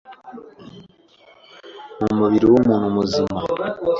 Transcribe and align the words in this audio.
mu 1.99 2.13
mubiri 2.19 2.45
w’umuntu 2.51 2.87
muzima 2.95 3.39